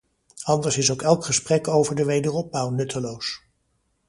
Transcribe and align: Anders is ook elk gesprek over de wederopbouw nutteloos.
Anders 0.43 0.77
is 0.77 0.91
ook 0.91 1.01
elk 1.01 1.25
gesprek 1.25 1.67
over 1.67 1.95
de 1.95 2.05
wederopbouw 2.05 2.69
nutteloos. 2.69 3.41